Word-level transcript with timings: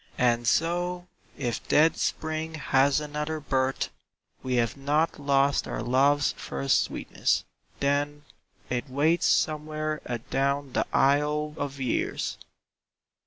And 0.17 0.47
so, 0.47 1.05
if 1.37 1.67
dead 1.67 1.95
Spring 1.95 2.55
has 2.55 2.99
another 2.99 3.39
birth, 3.39 3.89
We 4.41 4.55
have 4.55 4.75
not 4.75 5.19
lost 5.19 5.67
our 5.67 5.83
love's 5.83 6.31
first 6.31 6.81
sweetness, 6.81 7.43
then 7.79 8.23
It 8.67 8.89
waits 8.89 9.27
somewhere 9.27 10.01
adown 10.07 10.73
the 10.73 10.87
aisle 10.91 11.53
of 11.55 11.79
years. 11.79 12.39